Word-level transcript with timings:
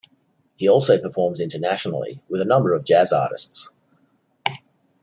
He 0.57 0.67
also 0.67 0.97
performs 0.97 1.39
internationally 1.39 2.23
with 2.27 2.41
a 2.41 2.45
number 2.45 2.73
of 2.73 2.83
Jazz 2.85 3.13
artists. 3.13 3.71